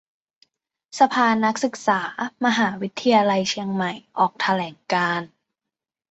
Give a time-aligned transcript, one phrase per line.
[0.99, 1.99] สภานักศึกษา
[2.45, 5.29] มหาวิทยาลัยเชียงใหม่ออกแถลงการณ์